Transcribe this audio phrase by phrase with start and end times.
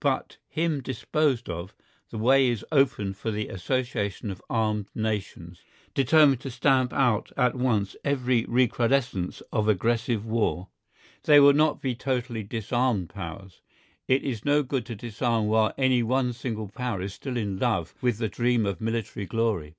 [0.00, 1.76] But him disposed of,
[2.10, 5.62] the way is open for the association of armed nations,
[5.94, 10.70] determined to stamp out at once every recrudescence of aggressive war.
[11.22, 13.60] They will not be totally disarmed Powers.
[14.08, 17.94] It is no good to disarm while any one single Power is still in love
[18.00, 19.76] with the dream of military glory.